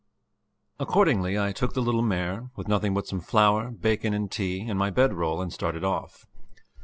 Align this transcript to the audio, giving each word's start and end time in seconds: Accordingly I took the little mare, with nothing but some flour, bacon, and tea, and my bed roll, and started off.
Accordingly 0.79 1.37
I 1.37 1.51
took 1.51 1.75
the 1.75 1.81
little 1.81 2.01
mare, 2.01 2.49
with 2.55 2.67
nothing 2.67 2.95
but 2.95 3.05
some 3.05 3.19
flour, 3.21 3.69
bacon, 3.69 4.15
and 4.15 4.31
tea, 4.31 4.61
and 4.61 4.79
my 4.79 4.89
bed 4.89 5.13
roll, 5.13 5.43
and 5.43 5.53
started 5.53 5.83
off. 5.83 6.25